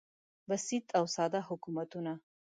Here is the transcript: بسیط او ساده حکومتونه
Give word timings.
بسیط 0.49 0.85
او 0.99 1.05
ساده 1.15 1.39
حکومتونه 1.49 2.13